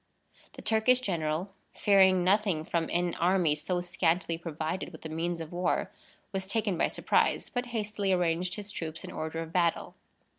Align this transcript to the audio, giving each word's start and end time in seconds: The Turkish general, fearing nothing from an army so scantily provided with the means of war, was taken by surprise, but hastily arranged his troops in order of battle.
The 0.53 0.63
Turkish 0.63 0.99
general, 0.99 1.53
fearing 1.75 2.23
nothing 2.23 2.63
from 2.65 2.89
an 2.89 3.13
army 3.19 3.53
so 3.53 3.81
scantily 3.81 4.35
provided 4.35 4.91
with 4.91 5.03
the 5.03 5.09
means 5.09 5.39
of 5.39 5.51
war, 5.51 5.91
was 6.31 6.47
taken 6.47 6.75
by 6.75 6.87
surprise, 6.87 7.51
but 7.51 7.67
hastily 7.67 8.11
arranged 8.11 8.55
his 8.55 8.71
troops 8.71 9.03
in 9.03 9.11
order 9.11 9.43
of 9.43 9.53
battle. 9.53 9.93